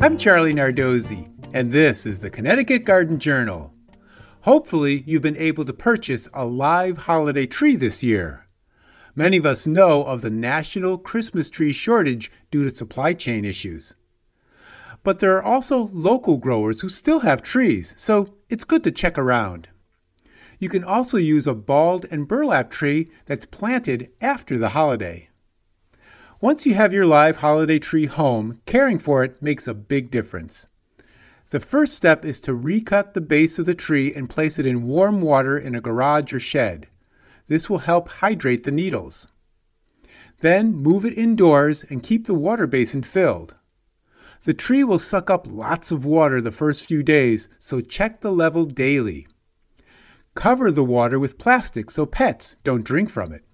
[0.00, 3.74] I'm Charlie Nardozzi, and this is the Connecticut Garden Journal.
[4.42, 8.46] Hopefully, you've been able to purchase a live holiday tree this year.
[9.16, 13.96] Many of us know of the national Christmas tree shortage due to supply chain issues.
[15.02, 19.18] But there are also local growers who still have trees, so it's good to check
[19.18, 19.68] around.
[20.60, 25.27] You can also use a balled and burlap tree that's planted after the holiday.
[26.40, 30.68] Once you have your live holiday tree home, caring for it makes a big difference.
[31.50, 34.86] The first step is to recut the base of the tree and place it in
[34.86, 36.86] warm water in a garage or shed.
[37.48, 39.26] This will help hydrate the needles.
[40.38, 43.56] Then move it indoors and keep the water basin filled.
[44.44, 48.30] The tree will suck up lots of water the first few days, so check the
[48.30, 49.26] level daily.
[50.36, 53.44] Cover the water with plastic so pets don't drink from it.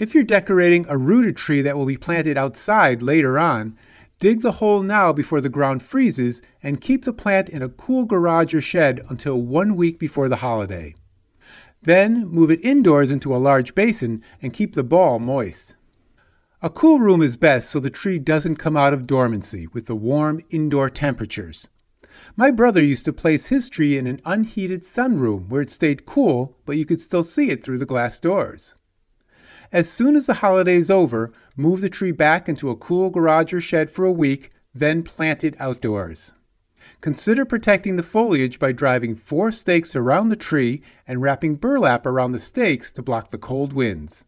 [0.00, 3.76] If you're decorating a rooted tree that will be planted outside later on,
[4.20, 8.04] Dig the hole now before the ground freezes and keep the plant in a cool
[8.04, 10.94] garage or shed until one week before the holiday.
[11.80, 15.74] Then move it indoors into a large basin and keep the ball moist.
[16.60, 19.96] A cool room is best so the tree doesn't come out of dormancy with the
[19.96, 21.70] warm indoor temperatures.
[22.36, 26.58] My brother used to place his tree in an unheated sunroom where it stayed cool,
[26.66, 28.76] but you could still see it through the glass doors.
[29.72, 33.52] As soon as the holiday is over, move the tree back into a cool garage
[33.52, 36.32] or shed for a week, then plant it outdoors.
[37.00, 42.32] Consider protecting the foliage by driving four stakes around the tree and wrapping burlap around
[42.32, 44.24] the stakes to block the cold winds.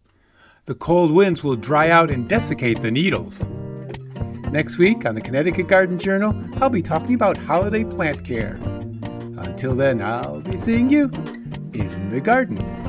[0.67, 3.45] The cold winds will dry out and desiccate the needles.
[4.53, 8.61] Next week on the Connecticut Garden Journal, I'll be talking about holiday plant care.
[9.39, 11.05] Until then, I'll be seeing you
[11.75, 12.82] in the garden.